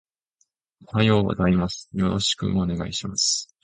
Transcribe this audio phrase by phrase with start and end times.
[0.87, 1.87] おはようございます。
[1.93, 3.55] よろしくお願いします